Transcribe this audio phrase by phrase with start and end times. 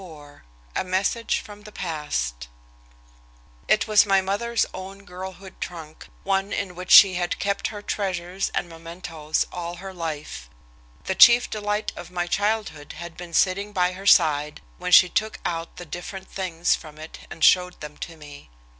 [0.01, 0.41] XXXIV
[0.77, 2.47] A MESSAGE FROM THE PAST
[3.67, 8.49] It was my mother's own girlhood trunk, one in which she had kept her treasures
[8.55, 10.49] and mementoes all her life.
[11.03, 15.37] The chief delight of my childhood had been sitting by her side when she took
[15.45, 18.49] out the different things from it and showed them to me.